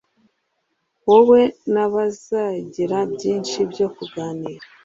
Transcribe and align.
Wowe 1.07 1.41
na 1.73 1.85
bazagira 1.93 2.97
byinshi 3.13 3.57
byo 3.71 3.87
kuganira. 3.95 4.65